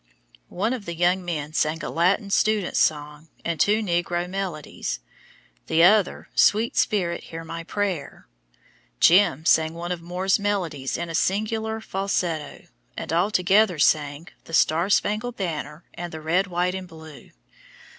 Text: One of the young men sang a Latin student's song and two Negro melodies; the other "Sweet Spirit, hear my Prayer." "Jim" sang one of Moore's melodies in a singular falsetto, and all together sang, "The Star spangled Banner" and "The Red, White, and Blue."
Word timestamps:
One 0.49 0.73
of 0.73 0.85
the 0.85 0.95
young 0.95 1.23
men 1.23 1.53
sang 1.53 1.83
a 1.85 1.91
Latin 1.91 2.31
student's 2.31 2.79
song 2.79 3.27
and 3.45 3.59
two 3.59 3.83
Negro 3.83 4.27
melodies; 4.27 4.99
the 5.67 5.83
other 5.83 6.27
"Sweet 6.33 6.75
Spirit, 6.75 7.25
hear 7.25 7.43
my 7.43 7.63
Prayer." 7.63 8.25
"Jim" 8.99 9.45
sang 9.45 9.75
one 9.75 9.91
of 9.91 10.01
Moore's 10.01 10.39
melodies 10.39 10.97
in 10.97 11.07
a 11.07 11.13
singular 11.13 11.79
falsetto, 11.81 12.65
and 12.97 13.13
all 13.13 13.29
together 13.29 13.77
sang, 13.77 14.27
"The 14.45 14.55
Star 14.55 14.89
spangled 14.89 15.37
Banner" 15.37 15.83
and 15.93 16.11
"The 16.11 16.19
Red, 16.19 16.47
White, 16.47 16.73
and 16.73 16.87
Blue." 16.87 17.29